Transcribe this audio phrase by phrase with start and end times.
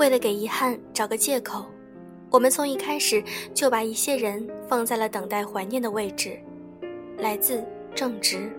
[0.00, 1.66] 为了给遗憾找个借口，
[2.30, 3.22] 我们从一开始
[3.52, 6.40] 就把一些人放在了等待怀念的位置。
[7.18, 7.62] 来自
[7.94, 8.50] 正直。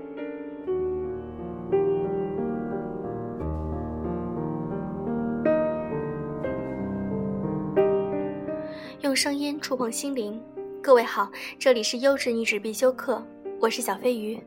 [8.99, 10.39] 用声音触碰心灵，
[10.79, 13.19] 各位好，这里是优质女子必修课，
[13.59, 14.39] 我是小飞鱼。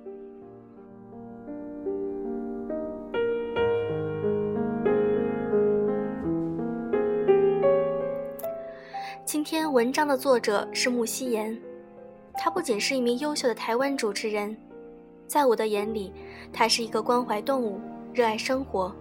[9.74, 11.60] 文章的作者是木希言，
[12.34, 14.56] 他不仅是一名优秀的台湾主持人，
[15.27, 16.12] 在我的眼里，
[16.52, 17.80] 他是一个关怀动物、
[18.12, 18.95] 热爱生活，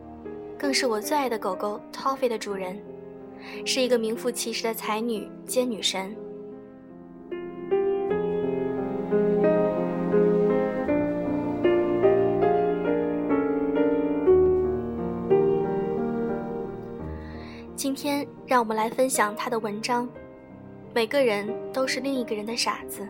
[0.57, 2.81] 更是我最爱的狗狗 Toffee 的主人，
[3.63, 6.15] 是一个名副其实的才女兼女神。
[17.75, 20.09] 今天，让我们来分享他的文章。
[20.95, 23.07] 每个人都是另一个人的傻子。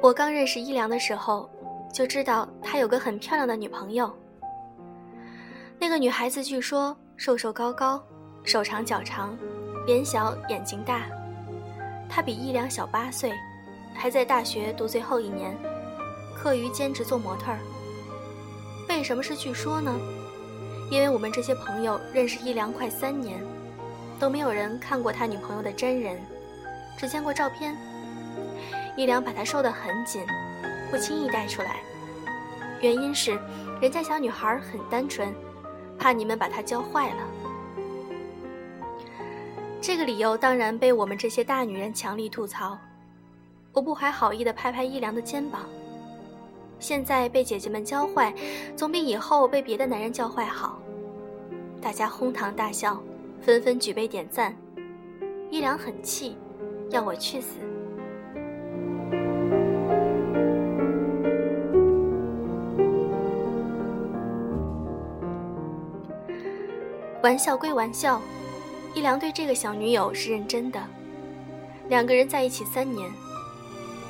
[0.00, 1.50] 我刚认识一良的时候，
[1.92, 4.10] 就知道他有个很漂亮的女朋友。
[5.78, 8.00] 那个女孩子据说瘦瘦高高，
[8.44, 9.36] 手长脚长，
[9.86, 11.02] 脸小眼睛大。
[12.08, 13.32] 她比一良小八岁。
[13.98, 15.58] 还在大学读最后一年，
[16.36, 17.58] 课余兼职做模特儿。
[18.88, 19.92] 为什么是据说呢？
[20.88, 23.44] 因为我们这些朋友认识一良快三年，
[24.20, 26.16] 都没有人看过他女朋友的真人，
[26.96, 27.76] 只见过照片。
[28.96, 30.24] 一良把她收得很紧，
[30.90, 31.80] 不轻易带出来，
[32.80, 33.36] 原因是
[33.80, 35.34] 人家小女孩很单纯，
[35.98, 37.22] 怕你们把她教坏了。
[39.80, 42.78] 这个理由当然被我们这些大女人强力吐槽。
[43.78, 45.60] 我不怀好意地拍拍一良的肩膀。
[46.80, 48.34] 现在被姐姐们教坏，
[48.74, 50.80] 总比以后被别的男人教坏好。
[51.80, 53.00] 大家哄堂大笑，
[53.40, 54.52] 纷纷举杯点赞。
[55.48, 56.36] 一良很气，
[56.90, 57.54] 要我去死。
[67.22, 68.20] 玩笑归玩笑，
[68.92, 70.82] 一良对这个小女友是认真的。
[71.88, 73.08] 两个人在一起三年。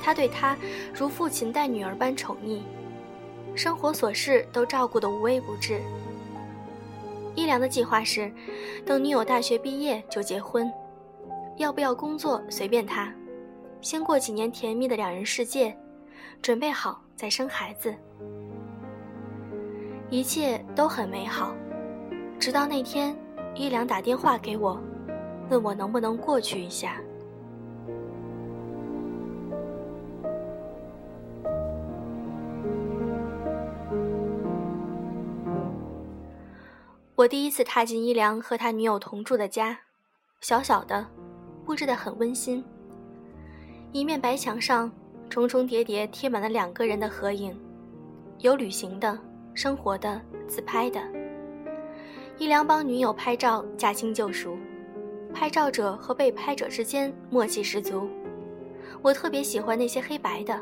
[0.08, 0.56] 他对他
[0.94, 2.62] 如父亲待女儿般宠溺，
[3.54, 5.82] 生活琐事都照顾得无微不至。
[7.34, 8.32] 一良的计划是，
[8.86, 10.66] 等女友大学毕业就结婚，
[11.58, 13.12] 要不要工作随便他，
[13.82, 15.76] 先过几年甜蜜的两人世界，
[16.40, 17.94] 准备好再生孩子。
[20.08, 21.54] 一切都很美好，
[22.40, 23.14] 直到那天，
[23.54, 24.80] 一良打电话给我，
[25.50, 26.98] 问我能不能过去一下。
[37.18, 39.76] 我第一次踏进一良和他女友同住的家，
[40.40, 41.04] 小小的，
[41.64, 42.64] 布置得很温馨。
[43.90, 44.88] 一面白墙上
[45.28, 47.58] 重重叠叠贴满了两个人的合影，
[48.38, 49.18] 有旅行的、
[49.52, 51.02] 生活的、自拍的。
[52.38, 54.56] 一良帮女友拍照，驾轻就熟，
[55.34, 58.08] 拍照者和被拍者之间默契十足。
[59.02, 60.56] 我特别喜欢那些黑白的，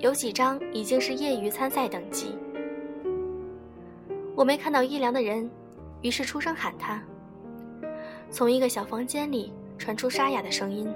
[0.00, 2.36] 有几张已经是业余参赛等级。
[4.34, 5.48] 我没看到一良的人。
[6.06, 7.02] 于是出声喊他。
[8.30, 10.88] 从一个小房间里传出沙哑的声音：“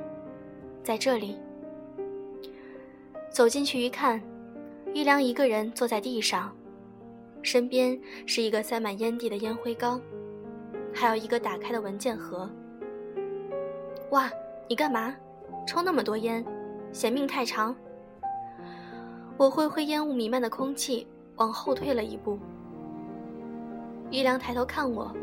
[0.85, 1.37] 在这里。”
[3.29, 4.23] 走进去一看，
[4.95, 6.55] 玉良一个人坐在地上，
[7.43, 10.01] 身边是一个塞满烟蒂的烟灰缸，
[10.95, 12.49] 还有一个打开的文件盒。
[14.11, 14.31] 哇，
[14.69, 15.17] 你干嘛？
[15.67, 16.45] 抽那么多烟，
[16.93, 17.75] 嫌命太长？
[19.37, 21.05] 我挥挥烟雾弥漫的空气，
[21.35, 22.39] 往后退了一步。
[24.11, 25.15] 一良抬头看我，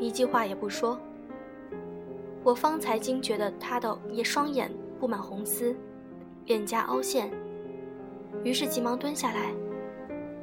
[0.00, 0.98] 一句话也不说。
[2.42, 4.68] 我方才惊觉的他的也双眼
[4.98, 5.76] 布满红丝，
[6.46, 7.30] 脸颊凹陷，
[8.42, 9.52] 于是急忙蹲下来：“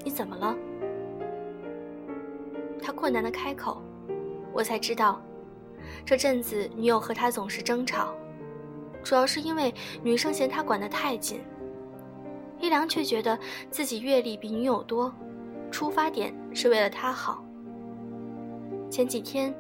[0.06, 0.56] 你怎么了？”
[2.82, 3.82] 他困难的开口，
[4.54, 5.22] 我才知道，
[6.06, 8.14] 这阵子女友和他总是争吵，
[9.04, 11.42] 主要是因为女生嫌他管得太紧。
[12.62, 13.38] 一良却觉得
[13.70, 15.14] 自己阅历比女友多，
[15.70, 17.44] 出发点是为了他好。
[18.90, 19.54] 前几天，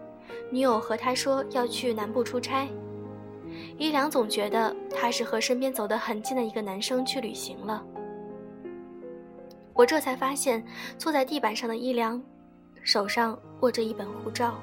[0.49, 2.67] 女友和他说要去南部出差，
[3.77, 7.83] 伊良总觉得他是和身边走得很近的一个男生去旅行了。
[9.73, 10.65] 我这才发现，
[10.97, 12.21] 坐在地板上的伊良，
[12.83, 14.55] 手上握着一本护照。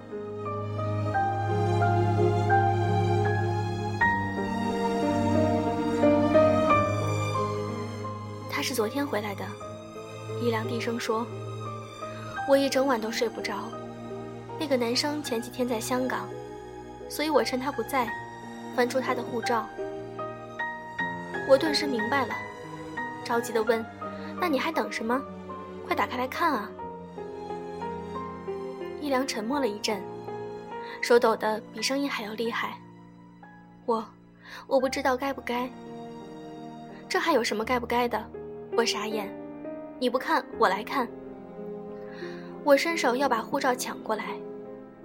[8.50, 9.44] 他是昨天回来的，
[10.42, 11.24] 伊良低声说
[12.48, 13.54] ：“我一整晚都睡不着。”
[14.58, 16.28] 那个男生前几天在香港，
[17.08, 18.08] 所以我趁他不在，
[18.74, 19.66] 翻出他的护照。
[21.48, 22.34] 我顿时明白了，
[23.24, 23.84] 着急地问
[24.40, 25.20] ：‘那你还等什么？
[25.86, 26.70] 快打开来看啊！’
[29.00, 30.02] 一良沉默了一阵，
[31.00, 32.76] 手抖得比声音还要厉害。
[33.84, 34.04] 我，
[34.66, 35.70] 我不知道该不该。
[37.08, 38.24] 这还有什么该不该的？
[38.76, 39.32] 我傻眼。”
[39.98, 41.08] 你不看，我来看。
[42.64, 44.24] 我伸手要把护照抢过来，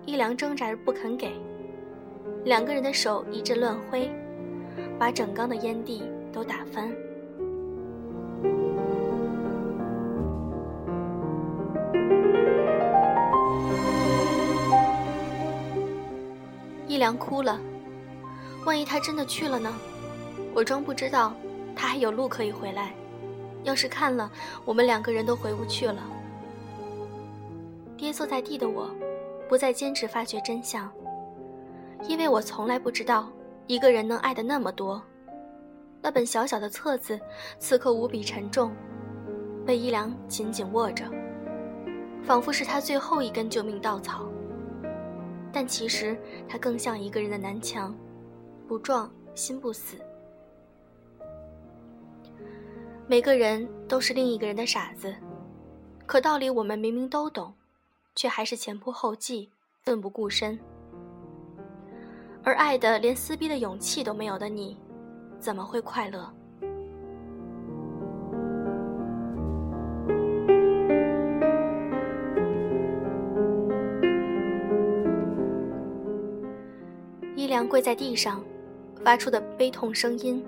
[0.06, 1.32] 一良挣扎着不肯给。
[2.44, 4.12] 两个人的手一阵乱挥，
[4.98, 6.04] 把整缸的烟蒂
[6.34, 6.92] 都打翻。
[16.88, 17.60] 一良哭了，
[18.66, 19.74] 万一他真的去了呢？
[20.54, 21.34] 我装不知道，
[21.76, 22.94] 他还有路可以回来。
[23.64, 24.30] 要是看了，
[24.66, 26.04] 我们两个人都回不去了。
[27.96, 28.90] 跌坐在地的我，
[29.52, 30.90] 不再坚持发掘真相，
[32.08, 33.30] 因为我从来不知道
[33.68, 35.04] 一个人能爱的那么多。
[36.02, 37.20] 那本小小的册子，
[37.60, 38.72] 此刻无比沉重，
[39.66, 41.04] 被一良紧紧握着，
[42.24, 44.26] 仿佛是他最后一根救命稻草。
[45.52, 46.18] 但其实，
[46.48, 47.94] 他更像一个人的南墙，
[48.70, 49.98] 不撞心不死。
[53.06, 55.14] 每个人都是另一个人的傻子，
[56.06, 57.54] 可道理我们明明都懂，
[58.16, 59.50] 却还是前仆后继、
[59.84, 60.60] 奋不顾身。
[62.44, 64.78] 而爱的连撕逼的勇气都没有的你，
[65.40, 66.32] 怎么会快乐？
[77.36, 78.44] 伊良跪在地上，
[79.04, 80.44] 发出的悲痛声音。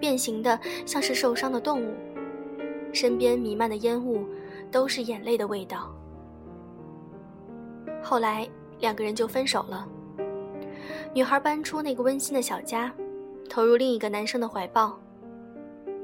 [0.00, 0.56] 变形的
[0.86, 1.92] 像是受伤的动物，
[2.92, 4.24] 身边弥漫的烟雾
[4.70, 5.92] 都是眼泪的味道。
[8.02, 8.48] 后来
[8.80, 9.86] 两个人就分手了。
[11.14, 12.92] 女孩搬出那个温馨的小家，
[13.48, 14.98] 投入另一个男生的怀抱。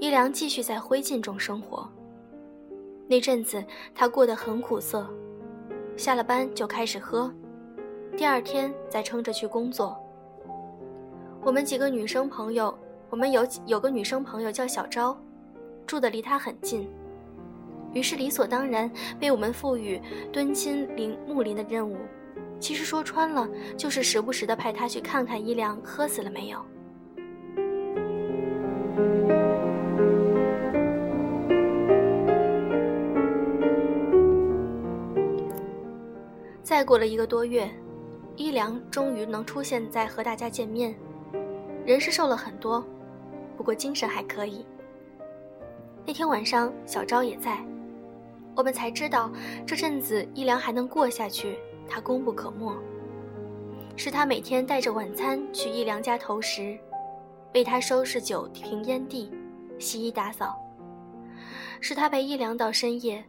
[0.00, 1.88] 一良继续在灰烬中生活。
[3.06, 3.62] 那阵子
[3.94, 5.08] 他过得很苦涩，
[5.96, 7.32] 下了班就开始喝，
[8.16, 9.96] 第二天再撑着去工作。
[11.42, 12.76] 我们几个女生朋友。
[13.10, 15.16] 我们有有个女生朋友叫小昭，
[15.86, 16.90] 住的离他很近，
[17.94, 20.00] 于是理所当然被我们赋予
[20.32, 21.96] 敦亲临睦邻的任务。
[22.60, 26.58] 其实说穿了，就是时不时的派他去看看伊良喝死了没有。
[36.62, 37.68] 再过了一个多月，
[38.36, 40.94] 伊良终于能出现在和大家见面，
[41.84, 42.84] 人是瘦了很多。
[43.56, 44.64] 不过精神还可以。
[46.06, 47.64] 那天晚上，小昭也在，
[48.54, 49.30] 我们才知道
[49.66, 51.58] 这阵子一良还能过下去，
[51.88, 52.72] 他功不可没。
[53.96, 56.78] 是他每天带着晚餐去一良家投食，
[57.54, 59.30] 为他收拾酒瓶烟蒂，
[59.78, 60.56] 洗衣打扫。
[61.80, 63.22] 是他陪一良到深夜，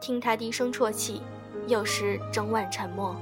[0.00, 1.22] 听他低声啜泣，
[1.66, 3.16] 有时整晚沉默。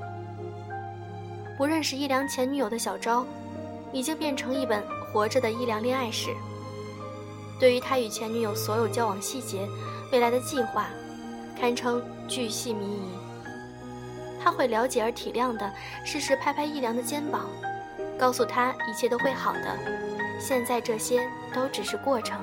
[1.57, 3.25] 不认识一良前女友的小昭，
[3.93, 4.83] 已经变成一本。
[5.15, 6.35] 活着的伊良恋爱史，
[7.61, 9.65] 对于他与前女友所有交往细节、
[10.11, 10.89] 未来的计划，
[11.59, 13.01] 堪称巨细靡遗。
[14.43, 15.73] 他会了解而体谅的，
[16.05, 17.49] 适时拍拍伊良的肩膀，
[18.19, 19.79] 告诉他一切都会好的。
[20.39, 22.39] 现在这些都只是过程。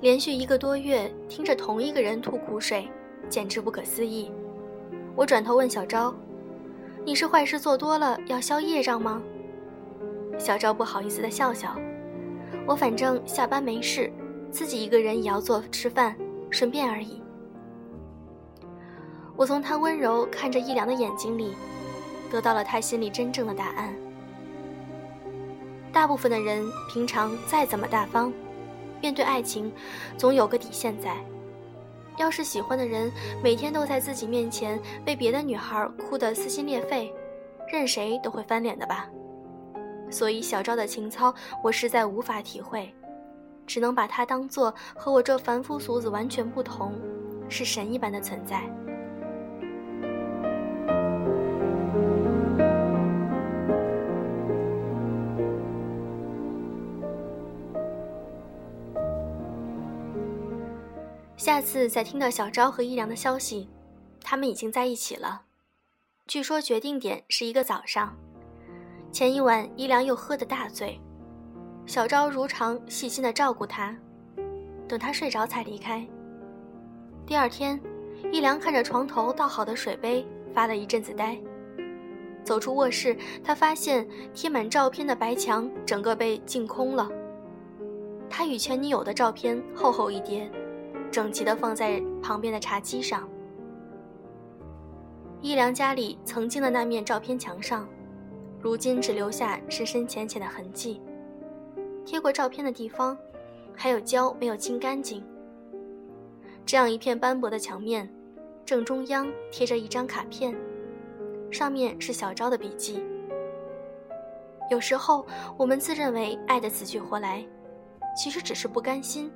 [0.00, 2.88] 连续一个多月听着同一个人吐苦水，
[3.28, 4.30] 简直不可思议。
[5.16, 6.14] 我转头问小昭
[7.04, 9.22] ：“你是坏事做多了要消业障吗？”
[10.38, 11.76] 小昭不好意思的笑笑
[12.66, 14.12] ：“我反正下班没事，
[14.50, 16.16] 自己一个人也要做吃饭，
[16.50, 17.22] 顺便而已。”
[19.36, 21.54] 我从他温柔看着一良的眼睛里，
[22.30, 23.94] 得到了他心里真正的答案。
[25.92, 28.32] 大部分的人平常再怎么大方。
[29.00, 29.70] 面对爱情，
[30.16, 31.16] 总有个底线在。
[32.16, 33.10] 要是喜欢的人
[33.42, 37.12] 每天都在自己面前被别的女孩哭得撕心裂肺，
[37.72, 39.08] 任谁都会翻脸的吧。
[40.10, 42.94] 所以小赵的情操，我实在无法体会，
[43.66, 46.92] 只能把他当做和我这凡夫俗子完全不同，
[47.48, 48.62] 是神一般的存在。
[61.54, 63.68] 下次再听到小昭和一良的消息，
[64.20, 65.42] 他们已经在一起了。
[66.26, 68.12] 据说决定点是一个早上，
[69.12, 71.00] 前一晚一良又喝得大醉，
[71.86, 73.96] 小昭如常细心的照顾他，
[74.88, 76.04] 等他睡着才离开。
[77.24, 77.80] 第二天，
[78.32, 81.40] 一良看着床头倒好的水杯，发了一阵子呆。
[82.42, 87.08] 走出卧室，他发现贴满照片的白墙整个被净空了。
[88.28, 90.50] 他与前女友的照片厚厚一叠，
[91.14, 93.28] 整齐地放在旁边的茶几上。
[95.40, 97.88] 一良家里曾经的那面照片墙上，
[98.60, 101.00] 如今只留下深深浅浅的痕迹。
[102.04, 103.16] 贴过照片的地方，
[103.76, 105.24] 还有胶没有清干净。
[106.66, 108.12] 这样一片斑驳的墙面，
[108.66, 110.52] 正中央贴着一张卡片，
[111.48, 113.00] 上面是小昭的笔记。
[114.68, 115.24] 有时候
[115.56, 117.46] 我们自认为爱得死去活来，
[118.16, 119.30] 其实只是不甘心，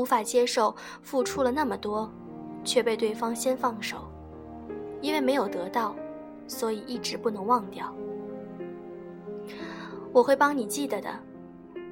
[0.00, 2.10] 无法接受付出了那么多，
[2.64, 3.98] 却被对方先放手。
[5.02, 5.94] 因为没有得到，
[6.46, 7.94] 所以一直不能忘掉。
[10.10, 11.10] 我会帮你记得的，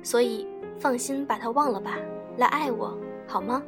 [0.02, 0.46] 所以
[0.78, 1.98] 放心把它忘了吧，
[2.38, 2.96] 来爱我
[3.26, 3.62] 好吗？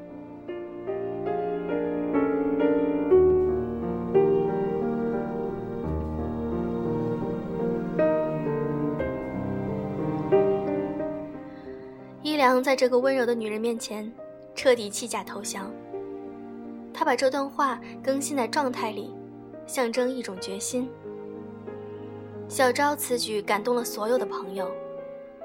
[12.23, 14.11] 伊良在这个温柔的女人面前，
[14.61, 15.71] 彻底弃甲投降。
[16.93, 19.11] 他把这段话更新在状态里。
[19.67, 20.90] 象征一种决心。
[22.49, 24.69] 小昭此举感动了所有的朋友，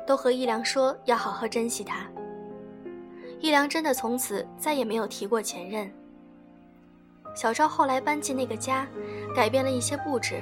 [0.06, 2.08] 都和一良说要好好珍惜他。
[3.40, 5.90] 一良真的从此再也没有提过前任。
[7.36, 8.88] 小昭后来搬进那个家，
[9.36, 10.42] 改变了一些布置，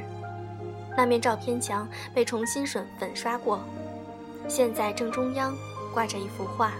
[0.96, 3.60] 那面照片墙被重新粉粉刷过，
[4.48, 5.54] 现在正中央
[5.94, 6.72] 挂着一幅画。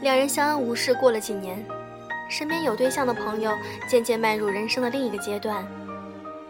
[0.00, 1.64] 两人相安无事过了几年，
[2.28, 3.56] 身边有对象的朋友
[3.88, 5.64] 渐渐迈入人生的另一个阶段，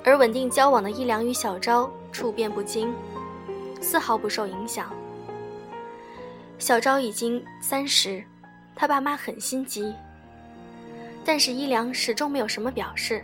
[0.05, 2.93] 而稳定交往的一良与小昭处变不惊，
[3.81, 4.91] 丝毫不受影响。
[6.59, 8.25] 小昭已经三十，
[8.75, 9.95] 他爸妈很心急，
[11.25, 13.23] 但是一良始终没有什么表示。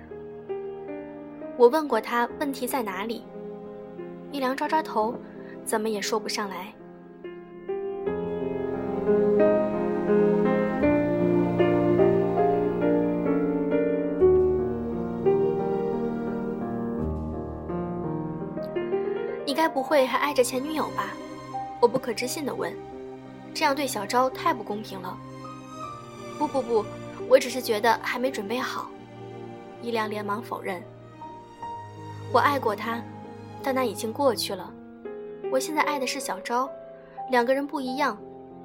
[1.59, 3.25] 我问过他问题在哪里，
[4.31, 5.12] 一良抓抓头，
[5.65, 6.73] 怎么也说不上来。
[19.45, 21.12] 你该不会还爱着前女友吧？
[21.81, 22.73] 我不可置信的问。
[23.53, 25.19] 这样对小昭太不公平了。
[26.38, 26.85] 不不不，
[27.29, 28.88] 我只是觉得还没准备好。
[29.83, 30.81] 伊良连忙否认。
[32.30, 33.02] 我爱过他，
[33.62, 34.73] 但那已经过去了。
[35.50, 36.70] 我现在爱的是小昭，
[37.30, 38.16] 两个人不一样，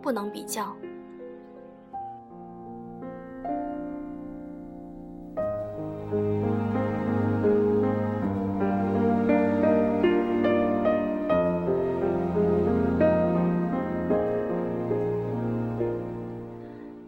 [0.01, 0.75] 不能比较。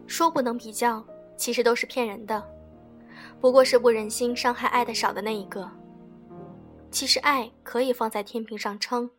[0.08, 1.04] 说不能比较，
[1.36, 2.42] 其实都是骗人的，
[3.42, 5.70] 不过是不忍心伤害爱的少的那一个。
[6.96, 9.12] 其实爱可以放在天平上称，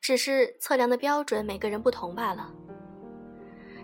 [0.00, 2.52] 只是测量的标准每个人不同罢了。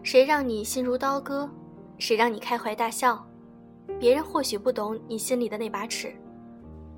[0.02, 1.48] 谁让你心如刀割，
[1.96, 3.24] 谁让你开怀大笑，
[4.00, 6.12] 别人或许不懂你心里的那把尺，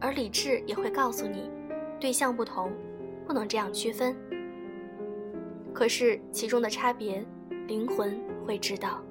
[0.01, 1.51] 而理智也会告诉你，
[2.01, 2.73] 对象不同，
[3.27, 4.17] 不能这样区分。
[5.75, 7.23] 可是其中的差别，
[7.67, 9.05] 灵魂会知道。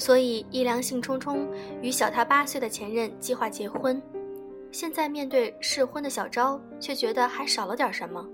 [0.00, 1.46] 所以，一良兴冲冲
[1.82, 4.00] 与小他八岁的前任计划结婚，
[4.72, 8.26] 现在面对适婚的小昭，却觉得还少了点什么。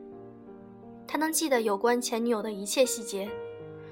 [1.08, 3.28] 他能记得有关前女友的一切细节，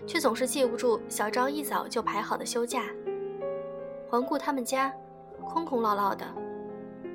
[0.06, 2.84] 却总是记不住小昭一早就排好的休假。
[4.08, 4.94] 环顾他们家，
[5.44, 6.24] 空空落落的，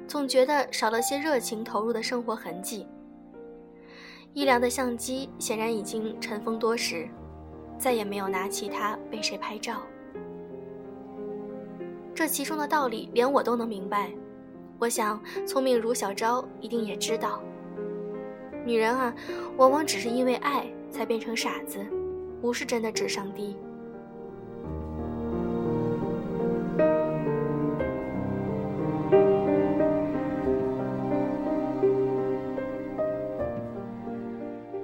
[0.09, 2.85] 总觉得少了些热情投入的生活痕迹。
[4.33, 7.07] 一良的相机显然已经尘封多时，
[7.77, 9.81] 再也没有拿起它为谁拍照。
[12.19, 14.11] 这其中的道理，连我都能明白。
[14.77, 17.41] 我想，聪明如小昭一定也知道。
[18.65, 19.15] 女人啊，
[19.55, 21.79] 往往只是因为爱才变成傻子，
[22.41, 23.55] 不是真的智商低。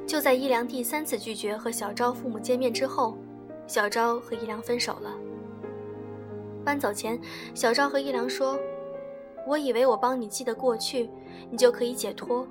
[0.08, 3.18] 就在伊良第三次拒绝和小昭父母见面之后，
[3.68, 5.12] 小昭和伊良分手了。
[6.66, 7.18] 搬走前，
[7.54, 8.60] 小昭和一良说
[9.48, 11.08] ：“我以为我帮你记得过去，
[11.52, 12.46] 你就可以解脱。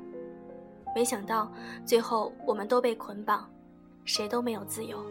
[0.94, 1.52] 没想到
[1.84, 3.50] 最后我们都被捆绑，
[4.04, 5.04] 谁都没有自由。”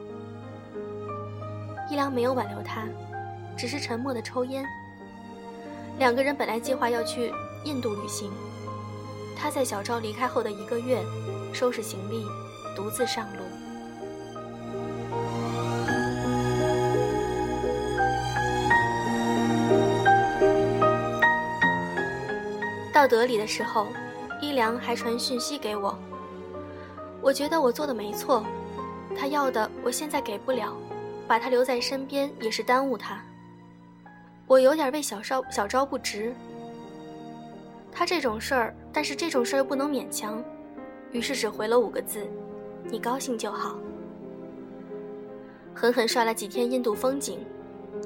[1.91, 2.87] 一良没有挽留他，
[3.57, 4.65] 只是沉默的抽烟。
[5.99, 7.31] 两个人本来计划要去
[7.65, 8.31] 印度旅行，
[9.37, 11.03] 他在小昭离开后的一个月，
[11.51, 12.25] 收拾行李，
[12.73, 13.43] 独自上路。
[22.93, 23.87] 到德里的时候，
[24.39, 25.97] 一良还传讯息给我。
[27.21, 28.45] 我觉得我做的没错，
[29.17, 30.77] 他要的我现在给不了，
[31.27, 33.19] 把他留在身边也是耽误他。
[34.45, 36.35] 我有点为小昭小昭不值。
[37.91, 40.43] 他这种事儿，但是这种事儿又不能勉强，
[41.11, 42.27] 于是只回了五个字
[42.91, 43.75] ：“你高兴就好。”
[45.73, 47.43] 狠狠刷了几天印度风景，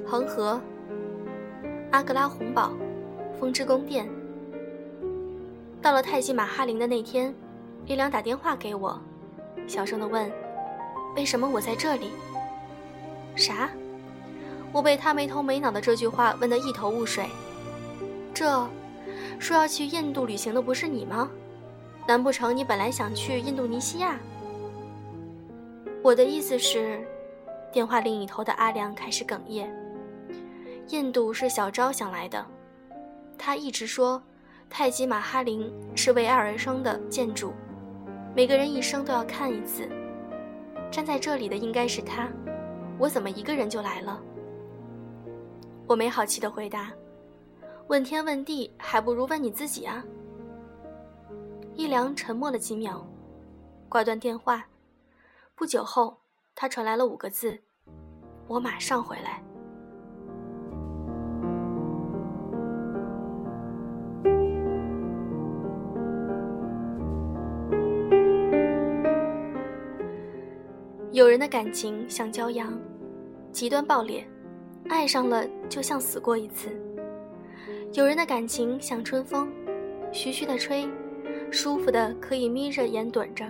[0.06, 0.58] 恒河、
[1.90, 2.72] 阿格拉红堡、
[3.38, 4.08] 风之宫殿。
[5.80, 7.34] 到了泰姬玛哈陵的那天，
[7.86, 9.00] 一良打电话给我，
[9.66, 10.30] 小声的问
[11.14, 12.10] ：“为什么我在这里？”
[13.36, 13.70] 啥？
[14.72, 17.26] 我被他没头没脑的这句话问得一头雾水。
[18.34, 18.68] 这，
[19.38, 21.30] 说要去印度旅行的不是你吗？
[22.06, 24.18] 难不成你本来想去印度尼西亚？
[26.02, 27.06] 我的意思是，
[27.72, 29.72] 电话另一头的阿良开始哽咽。
[30.88, 32.44] 印度是小昭想来的，
[33.38, 34.20] 他一直说。
[34.70, 37.52] 泰姬玛哈林是为爱而生的建筑，
[38.34, 39.88] 每个人一生都要看一次。
[40.90, 42.28] 站在这里的应该是他，
[42.98, 44.22] 我怎么一个人就来了？
[45.86, 46.92] 我没好气的回答
[47.88, 50.04] ：“问天问地，还不如问你自己啊。”
[51.74, 53.06] 一良沉默了几秒，
[53.88, 54.66] 挂断电话。
[55.54, 56.18] 不久后，
[56.54, 57.58] 他传来了五个字
[58.46, 59.42] ：“我马上回来。”
[71.18, 72.78] 有人的感情像骄阳，
[73.50, 74.24] 极端爆裂，
[74.88, 76.68] 爱上了就像死过一次；
[77.92, 79.52] 有人的感情像春风，
[80.12, 80.88] 徐徐的吹，
[81.50, 83.44] 舒服的可以眯着眼盹着。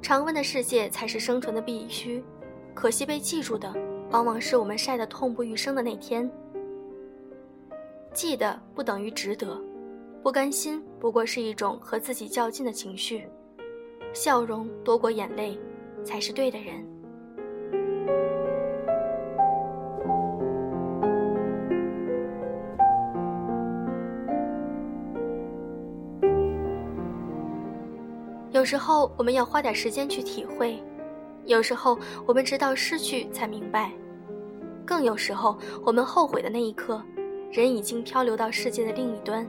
[0.00, 2.24] 常温的世界才是生存的必须，
[2.72, 3.70] 可惜被记住的，
[4.10, 6.26] 往往是我们晒得痛不欲生的那天。
[8.14, 9.60] 记得不等于值得，
[10.22, 13.28] 不甘心不过是一种和自己较劲的情绪，
[14.14, 15.54] 笑容多过眼泪。
[16.04, 16.74] 才是对的人。
[28.50, 30.82] 有时候我们要花点时间去体会，
[31.44, 33.92] 有时候我们直到失去才明白，
[34.84, 37.00] 更有时候我们后悔的那一刻，
[37.52, 39.46] 人已经漂流到世界的另一端。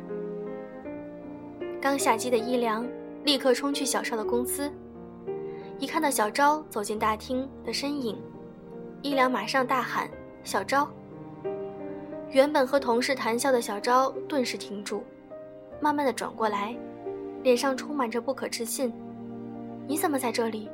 [1.82, 2.86] 刚下机的伊良
[3.24, 4.72] 立刻冲去小邵的公司。
[5.80, 8.22] 一看到小昭走进大厅的身影，
[9.02, 10.10] 一良马上大喊
[10.44, 10.86] ：“小昭！”
[12.32, 15.04] 原本和同事谈笑的小昭顿时停住，
[15.80, 16.76] 慢慢的转过来，
[17.44, 18.94] 脸上充满着不可置信
[19.88, 20.70] ：“你怎么在这里？”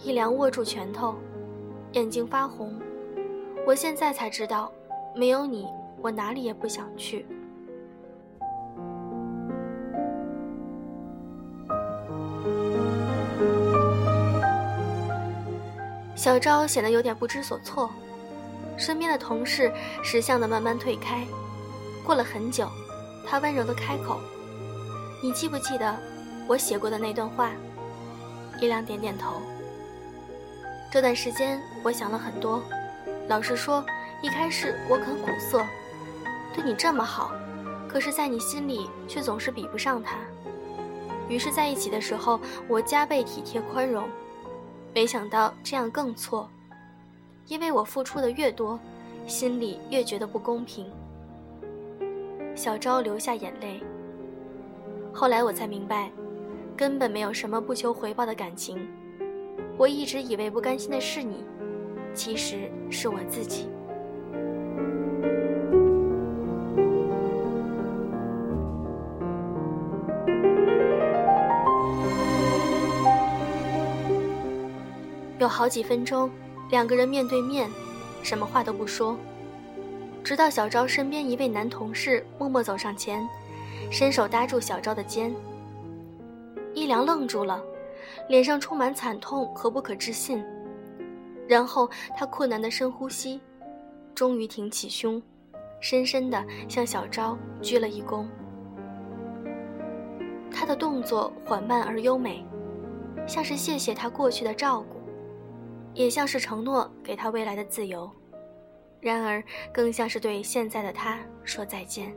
[0.00, 1.16] 一良握住拳头，
[1.92, 2.72] 眼睛发红
[3.66, 4.72] ：“我现在才知道，
[5.14, 5.66] 没有你，
[6.00, 7.26] 我哪里也不想去。”
[16.26, 17.88] 小昭显得有点不知所措，
[18.76, 21.24] 身边的同事识相的慢慢退开。
[22.04, 22.68] 过了很久，
[23.24, 24.18] 他温柔的开口
[25.22, 25.96] ：“你记不记得
[26.48, 27.52] 我写过的那段话？”
[28.60, 29.40] 一良点点头。
[30.90, 32.60] 这段时间我想了很多，
[33.28, 33.86] 老实说，
[34.20, 35.64] 一开始我很苦涩，
[36.52, 37.30] 对你这么好，
[37.88, 40.16] 可是，在你心里却总是比不上他。
[41.28, 44.08] 于是，在一起的时候，我加倍体贴宽容。
[44.96, 46.48] 没想到这样更错，
[47.48, 48.80] 因为我付出的越多，
[49.26, 50.90] 心里越觉得不公平。
[52.54, 53.82] 小昭流下眼泪。
[55.12, 56.10] 后来我才明白，
[56.74, 58.88] 根本没有什么不求回报的感情。
[59.76, 61.44] 我一直以为不甘心的是你，
[62.14, 63.68] 其实是我自己。
[75.46, 76.28] 有好几分钟，
[76.70, 77.70] 两个人面对面，
[78.20, 79.16] 什么话都不说，
[80.24, 83.24] 直到小昭身边一位男同事默默走上前，
[83.88, 85.32] 伸手搭住小昭的肩。
[86.74, 87.62] 一良愣住了，
[88.28, 90.44] 脸上充满惨痛和不可置信。
[91.46, 93.40] 然后他困难的深呼吸，
[94.16, 95.22] 终于挺起胸，
[95.78, 98.26] 深深的向小昭鞠了一躬。
[100.50, 102.44] 他的动作缓慢而优美，
[103.28, 104.95] 像是谢谢他过去的照顾，
[105.96, 108.08] 也像是承诺给他未来的自由，
[109.00, 112.14] 然而更像是对现在的他说再见。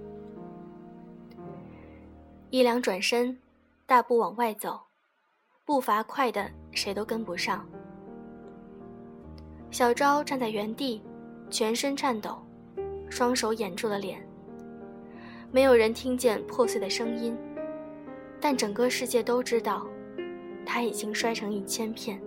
[2.50, 3.40] 一良转身，
[3.86, 4.78] 大步往外走，
[5.64, 7.66] 步伐快的谁都跟不上。
[9.72, 11.02] 小昭站在原地，
[11.50, 12.38] 全身颤抖，
[13.10, 14.22] 双手掩住了脸。
[15.52, 17.38] 没有人听见破碎的声音。
[18.42, 19.86] 但整个世界都知道，
[20.66, 22.22] 他已经摔成一千片。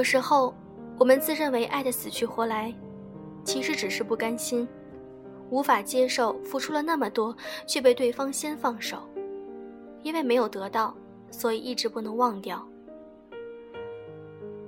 [0.00, 0.54] 有时候，
[0.98, 2.74] 我们自认为爱的死去活来，
[3.44, 4.66] 其实只是不甘心，
[5.50, 7.36] 无法接受付出了那么多
[7.66, 9.06] 却被对方先放手，
[10.02, 10.94] 因为没有得到，
[11.30, 12.66] 所以一直不能忘掉。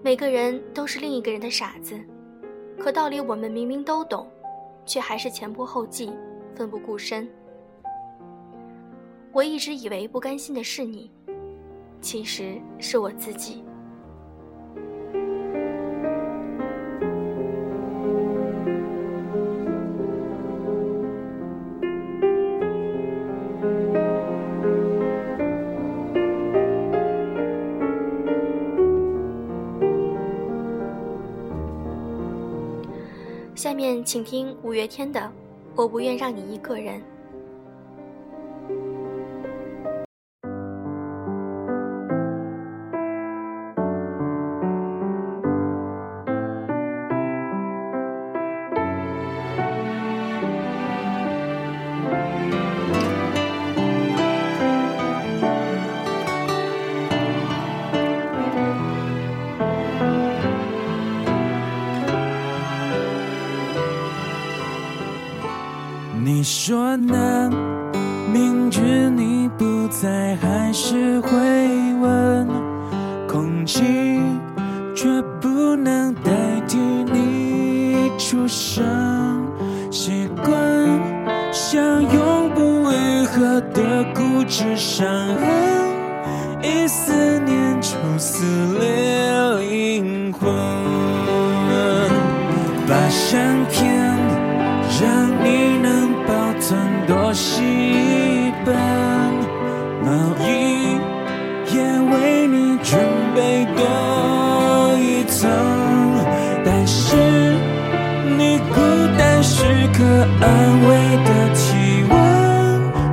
[0.03, 1.99] 每个人都是另一个人的傻子，
[2.79, 4.31] 可道理我们明明都懂，
[4.85, 6.13] 却还是前仆后继，
[6.55, 7.27] 奋不顾身。
[9.33, 11.11] 我一直以为不甘心的是你，
[12.03, 13.65] 其实是我自己。
[34.05, 35.21] 请听五月天的
[35.77, 37.01] 《我不愿让你一个人》。
[67.07, 67.51] 难？
[68.33, 71.31] 明知你不在，还是会
[72.01, 72.49] 问。
[73.29, 74.21] 空气
[74.95, 75.09] 却
[75.41, 76.31] 不能代
[76.67, 78.85] 替你出声。
[79.91, 80.53] 习惯
[81.53, 85.62] 像永不愈合的固执伤痕，
[109.93, 109.99] 可
[110.41, 110.45] 安
[110.89, 110.89] 慰
[111.25, 111.63] 的体
[112.09, 112.13] 温，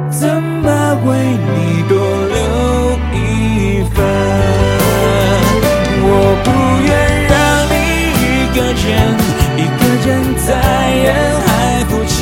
[0.10, 0.68] 怎么
[1.06, 1.08] 为
[1.54, 1.94] 你多
[2.28, 2.38] 留
[3.14, 3.18] 一
[3.94, 3.98] 份？
[6.02, 6.06] 我
[6.44, 6.48] 不
[6.88, 6.90] 愿
[7.28, 7.38] 让
[7.70, 7.74] 你
[8.24, 8.24] 一
[8.56, 8.88] 个人，
[9.58, 10.08] 一个人
[10.48, 10.48] 在
[11.04, 11.08] 人
[11.46, 11.48] 海
[11.90, 12.18] 浮沉。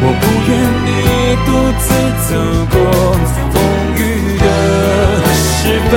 [0.00, 0.50] 我不愿
[0.86, 0.88] 你
[1.44, 1.48] 独
[1.80, 1.86] 自
[2.28, 2.30] 走
[2.70, 2.76] 过
[3.52, 3.56] 风
[3.96, 3.98] 雨
[4.38, 4.44] 的
[5.34, 5.58] 时
[5.90, 5.92] 分，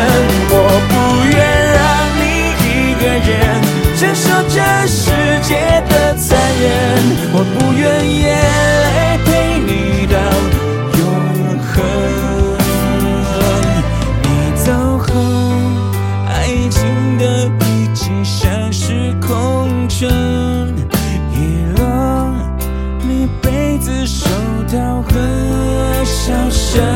[24.72, 25.12] 刀和
[26.06, 26.91] 小声，